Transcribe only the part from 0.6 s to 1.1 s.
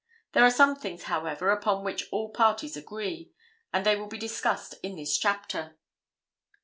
things